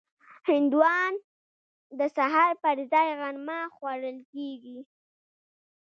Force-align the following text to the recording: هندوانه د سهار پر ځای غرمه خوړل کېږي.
هندوانه 0.49 1.23
د 1.99 2.01
سهار 2.17 2.51
پر 2.63 2.77
ځای 2.91 3.07
غرمه 3.19 3.59
خوړل 3.75 4.17
کېږي. 4.31 4.79